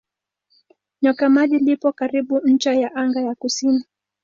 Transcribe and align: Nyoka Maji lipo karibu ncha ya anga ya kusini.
Nyoka 1.01 1.29
Maji 1.29 1.57
lipo 1.59 1.91
karibu 1.93 2.41
ncha 2.45 2.73
ya 2.73 2.95
anga 2.95 3.21
ya 3.21 3.35
kusini. 3.35 3.83